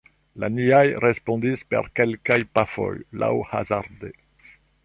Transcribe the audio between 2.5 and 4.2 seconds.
pafoj, laŭhazarde.